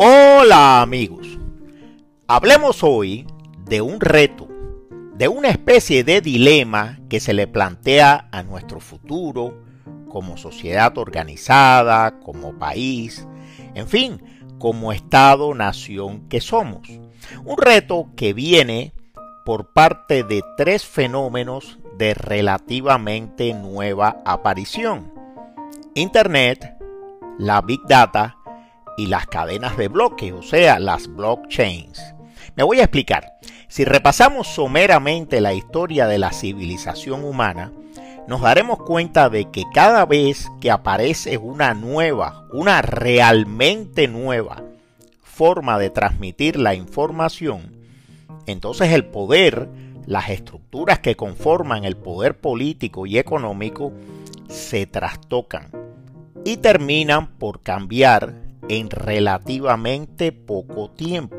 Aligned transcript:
Hola 0.00 0.80
amigos, 0.80 1.26
hablemos 2.28 2.84
hoy 2.84 3.26
de 3.64 3.80
un 3.80 3.98
reto, 3.98 4.46
de 5.14 5.26
una 5.26 5.48
especie 5.48 6.04
de 6.04 6.20
dilema 6.20 7.00
que 7.08 7.18
se 7.18 7.34
le 7.34 7.48
plantea 7.48 8.28
a 8.30 8.44
nuestro 8.44 8.78
futuro 8.78 9.60
como 10.08 10.36
sociedad 10.36 10.96
organizada, 10.98 12.20
como 12.20 12.56
país, 12.60 13.26
en 13.74 13.88
fin, 13.88 14.22
como 14.60 14.92
Estado-nación 14.92 16.28
que 16.28 16.40
somos. 16.40 16.88
Un 17.44 17.58
reto 17.58 18.10
que 18.14 18.32
viene 18.34 18.92
por 19.44 19.72
parte 19.72 20.22
de 20.22 20.44
tres 20.56 20.84
fenómenos 20.84 21.80
de 21.96 22.14
relativamente 22.14 23.52
nueva 23.52 24.22
aparición. 24.24 25.12
Internet, 25.96 26.76
la 27.36 27.60
Big 27.62 27.80
Data 27.88 28.37
y 28.98 29.06
las 29.06 29.26
cadenas 29.28 29.76
de 29.76 29.86
bloques, 29.86 30.32
o 30.32 30.42
sea, 30.42 30.80
las 30.80 31.06
blockchains. 31.06 32.14
Me 32.56 32.64
voy 32.64 32.80
a 32.80 32.82
explicar. 32.82 33.38
Si 33.68 33.84
repasamos 33.84 34.48
someramente 34.48 35.40
la 35.40 35.54
historia 35.54 36.08
de 36.08 36.18
la 36.18 36.32
civilización 36.32 37.22
humana, 37.22 37.72
nos 38.26 38.40
daremos 38.40 38.78
cuenta 38.78 39.30
de 39.30 39.50
que 39.52 39.62
cada 39.72 40.04
vez 40.04 40.48
que 40.60 40.72
aparece 40.72 41.38
una 41.38 41.74
nueva, 41.74 42.44
una 42.52 42.82
realmente 42.82 44.08
nueva 44.08 44.64
forma 45.22 45.78
de 45.78 45.90
transmitir 45.90 46.58
la 46.58 46.74
información, 46.74 47.76
entonces 48.46 48.90
el 48.90 49.04
poder, 49.04 49.68
las 50.06 50.28
estructuras 50.30 50.98
que 50.98 51.14
conforman 51.14 51.84
el 51.84 51.96
poder 51.96 52.36
político 52.40 53.06
y 53.06 53.16
económico 53.18 53.92
se 54.48 54.86
trastocan 54.86 55.70
y 56.44 56.56
terminan 56.56 57.28
por 57.38 57.62
cambiar 57.62 58.47
en 58.68 58.90
relativamente 58.90 60.32
poco 60.32 60.90
tiempo. 60.90 61.36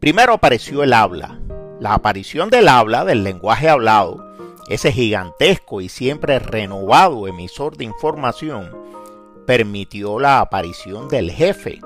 Primero 0.00 0.34
apareció 0.34 0.82
el 0.82 0.92
habla. 0.92 1.40
La 1.80 1.94
aparición 1.94 2.50
del 2.50 2.68
habla, 2.68 3.04
del 3.04 3.24
lenguaje 3.24 3.68
hablado, 3.68 4.28
ese 4.68 4.92
gigantesco 4.92 5.80
y 5.80 5.88
siempre 5.88 6.38
renovado 6.38 7.26
emisor 7.26 7.76
de 7.76 7.84
información, 7.84 8.76
permitió 9.46 10.18
la 10.18 10.40
aparición 10.40 11.08
del 11.08 11.30
jefe, 11.30 11.80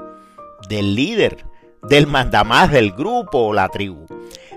del 0.69 0.95
líder, 0.95 1.45
del 1.89 2.07
mandamás 2.07 2.71
del 2.73 2.93
grupo 2.93 3.39
o 3.39 3.53
la 3.53 3.69
tribu. 3.69 4.07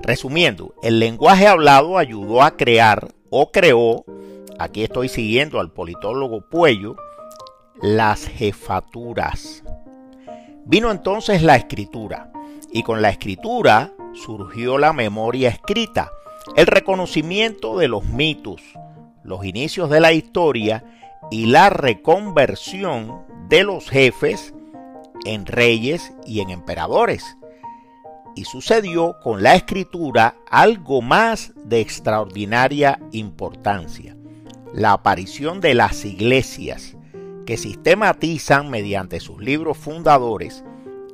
Resumiendo, 0.02 0.74
el 0.82 1.00
lenguaje 1.00 1.48
hablado 1.48 1.98
ayudó 1.98 2.42
a 2.42 2.58
crear 2.58 3.08
o 3.30 3.52
creó, 3.52 4.06
aquí 4.58 4.84
estoy 4.84 5.10
siguiendo 5.10 5.60
al 5.60 5.72
politólogo 5.72 6.42
Puello, 6.50 6.96
las 7.82 8.28
jefaturas. 8.28 9.64
Vino 10.66 10.92
entonces 10.92 11.44
la 11.44 11.56
escritura, 11.56 12.32
y 12.72 12.84
con 12.84 13.02
la 13.02 13.10
escritura 13.10 13.94
surgió 14.14 14.78
la 14.78 14.94
memoria 14.94 15.50
escrita, 15.50 16.12
el 16.56 16.68
reconocimiento 16.68 17.78
de 17.78 17.88
los 17.88 18.06
mitos, 18.06 18.62
los 19.24 19.46
inicios 19.46 19.90
de 19.90 20.00
la 20.00 20.14
historia 20.14 20.84
y 21.32 21.48
la 21.48 21.70
reconversión 21.70 23.24
de 23.50 23.64
los 23.64 23.90
jefes 23.90 24.54
en 25.26 25.46
reyes 25.46 26.14
y 26.26 26.40
en 26.40 26.50
emperadores. 26.50 27.38
Y 28.36 28.46
sucedió 28.46 29.18
con 29.24 29.44
la 29.44 29.56
escritura 29.56 30.36
algo 30.50 31.02
más 31.02 31.54
de 31.56 31.80
extraordinaria 31.82 33.00
importancia, 33.12 34.16
la 34.74 34.92
aparición 34.94 35.62
de 35.62 35.74
las 35.74 36.04
iglesias, 36.06 36.95
que 37.46 37.58
sistematizan 37.58 38.70
mediante 38.70 39.20
sus 39.20 39.40
libros 39.42 39.78
fundadores 39.78 40.64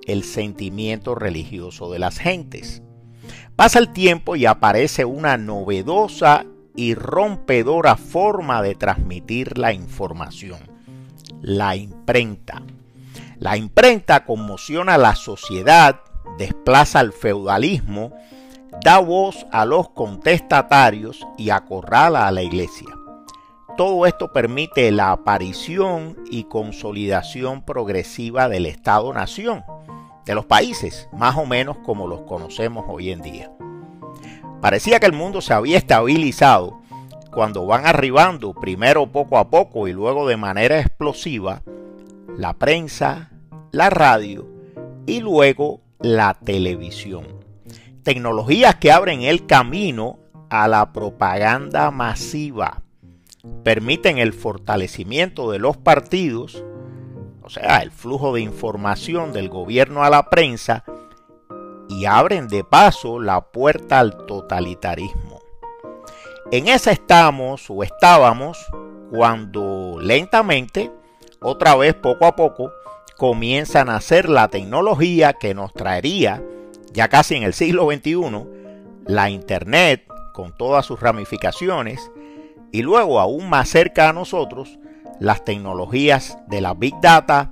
el 0.05 0.23
sentimiento 0.23 1.15
religioso 1.15 1.91
de 1.91 1.99
las 1.99 2.17
gentes. 2.17 2.81
Pasa 3.55 3.79
el 3.79 3.91
tiempo 3.91 4.35
y 4.35 4.45
aparece 4.45 5.05
una 5.05 5.37
novedosa 5.37 6.45
y 6.75 6.95
rompedora 6.95 7.95
forma 7.95 8.61
de 8.61 8.75
transmitir 8.75 9.57
la 9.57 9.73
información, 9.73 10.59
la 11.41 11.75
imprenta. 11.75 12.63
La 13.37 13.57
imprenta 13.57 14.25
conmociona 14.25 14.95
a 14.95 14.97
la 14.97 15.15
sociedad, 15.15 16.01
desplaza 16.37 16.99
al 16.99 17.11
feudalismo, 17.11 18.13
da 18.83 18.99
voz 18.99 19.45
a 19.51 19.65
los 19.65 19.89
contestatarios 19.89 21.27
y 21.37 21.49
acorrala 21.49 22.27
a 22.27 22.31
la 22.31 22.43
iglesia. 22.43 22.87
Todo 23.77 24.05
esto 24.05 24.33
permite 24.33 24.91
la 24.91 25.11
aparición 25.11 26.17
y 26.29 26.43
consolidación 26.43 27.63
progresiva 27.63 28.49
del 28.49 28.65
Estado-Nación, 28.65 29.63
de 30.25 30.35
los 30.35 30.45
países, 30.45 31.07
más 31.13 31.37
o 31.37 31.45
menos 31.45 31.77
como 31.77 32.05
los 32.05 32.21
conocemos 32.21 32.85
hoy 32.89 33.11
en 33.11 33.21
día. 33.21 33.51
Parecía 34.61 34.99
que 34.99 35.05
el 35.05 35.13
mundo 35.13 35.41
se 35.41 35.53
había 35.53 35.77
estabilizado 35.77 36.81
cuando 37.31 37.65
van 37.65 37.87
arribando, 37.87 38.53
primero 38.53 39.07
poco 39.07 39.37
a 39.37 39.49
poco 39.49 39.87
y 39.87 39.93
luego 39.93 40.27
de 40.27 40.37
manera 40.37 40.79
explosiva, 40.79 41.63
la 42.37 42.53
prensa, 42.53 43.31
la 43.71 43.89
radio 43.89 44.47
y 45.07 45.21
luego 45.21 45.79
la 45.99 46.33
televisión. 46.33 47.25
Tecnologías 48.03 48.75
que 48.75 48.91
abren 48.91 49.21
el 49.21 49.45
camino 49.45 50.19
a 50.49 50.67
la 50.67 50.91
propaganda 50.91 51.89
masiva 51.89 52.83
permiten 53.63 54.17
el 54.17 54.33
fortalecimiento 54.33 55.51
de 55.51 55.59
los 55.59 55.77
partidos, 55.77 56.63
o 57.41 57.49
sea, 57.49 57.79
el 57.79 57.91
flujo 57.91 58.33
de 58.33 58.41
información 58.41 59.33
del 59.33 59.49
gobierno 59.49 60.03
a 60.03 60.09
la 60.09 60.29
prensa, 60.29 60.83
y 61.89 62.05
abren 62.05 62.47
de 62.47 62.63
paso 62.63 63.19
la 63.19 63.41
puerta 63.41 63.99
al 63.99 64.25
totalitarismo. 64.25 65.41
En 66.51 66.67
esa 66.67 66.91
estamos 66.91 67.69
o 67.69 67.83
estábamos 67.83 68.57
cuando 69.09 69.97
lentamente, 70.01 70.91
otra 71.41 71.75
vez 71.75 71.93
poco 71.95 72.25
a 72.25 72.35
poco, 72.35 72.71
comienza 73.17 73.81
a 73.81 73.85
nacer 73.85 74.29
la 74.29 74.47
tecnología 74.47 75.33
que 75.33 75.53
nos 75.53 75.73
traería, 75.73 76.41
ya 76.93 77.09
casi 77.09 77.35
en 77.35 77.43
el 77.43 77.53
siglo 77.53 77.89
XXI, 77.91 78.45
la 79.05 79.29
Internet 79.29 80.07
con 80.33 80.55
todas 80.55 80.85
sus 80.85 80.99
ramificaciones, 80.99 82.11
y 82.71 82.81
luego 82.81 83.19
aún 83.19 83.49
más 83.49 83.69
cerca 83.69 84.09
a 84.09 84.13
nosotros 84.13 84.79
las 85.19 85.45
tecnologías 85.45 86.37
de 86.47 86.61
la 86.61 86.73
Big 86.73 86.95
Data, 87.01 87.51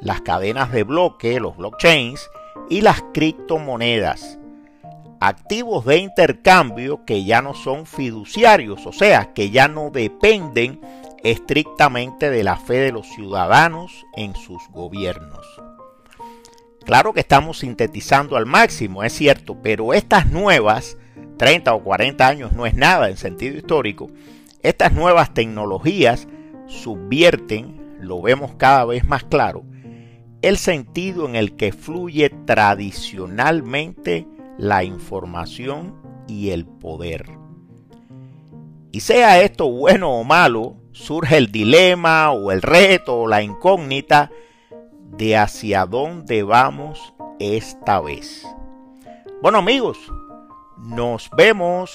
las 0.00 0.20
cadenas 0.22 0.72
de 0.72 0.82
bloque, 0.82 1.38
los 1.38 1.56
blockchains 1.56 2.28
y 2.68 2.80
las 2.80 3.02
criptomonedas. 3.12 4.38
Activos 5.20 5.84
de 5.84 5.98
intercambio 5.98 7.04
que 7.04 7.24
ya 7.24 7.40
no 7.40 7.54
son 7.54 7.86
fiduciarios, 7.86 8.86
o 8.86 8.92
sea, 8.92 9.32
que 9.32 9.50
ya 9.50 9.68
no 9.68 9.90
dependen 9.90 10.80
estrictamente 11.22 12.30
de 12.30 12.44
la 12.44 12.56
fe 12.56 12.74
de 12.74 12.92
los 12.92 13.06
ciudadanos 13.06 14.04
en 14.16 14.34
sus 14.34 14.68
gobiernos. 14.70 15.46
Claro 16.84 17.14
que 17.14 17.20
estamos 17.20 17.60
sintetizando 17.60 18.36
al 18.36 18.44
máximo, 18.44 19.04
es 19.04 19.14
cierto, 19.14 19.56
pero 19.62 19.94
estas 19.94 20.26
nuevas, 20.26 20.98
30 21.38 21.72
o 21.74 21.82
40 21.82 22.28
años 22.28 22.52
no 22.52 22.66
es 22.66 22.74
nada 22.74 23.08
en 23.08 23.16
sentido 23.16 23.56
histórico, 23.56 24.10
estas 24.64 24.92
nuevas 24.92 25.32
tecnologías 25.34 26.26
subvierten, 26.66 27.98
lo 28.00 28.20
vemos 28.22 28.54
cada 28.56 28.84
vez 28.86 29.04
más 29.04 29.22
claro, 29.22 29.62
el 30.42 30.56
sentido 30.56 31.28
en 31.28 31.36
el 31.36 31.54
que 31.54 31.72
fluye 31.72 32.30
tradicionalmente 32.30 34.26
la 34.58 34.82
información 34.82 35.94
y 36.26 36.50
el 36.50 36.66
poder. 36.66 37.30
Y 38.90 39.00
sea 39.00 39.42
esto 39.42 39.70
bueno 39.70 40.10
o 40.12 40.24
malo, 40.24 40.76
surge 40.92 41.36
el 41.36 41.52
dilema 41.52 42.30
o 42.32 42.50
el 42.50 42.62
reto 42.62 43.20
o 43.20 43.28
la 43.28 43.42
incógnita 43.42 44.30
de 45.16 45.36
hacia 45.36 45.84
dónde 45.84 46.42
vamos 46.42 47.14
esta 47.38 48.00
vez. 48.00 48.46
Bueno 49.42 49.58
amigos, 49.58 49.98
nos 50.78 51.28
vemos. 51.36 51.94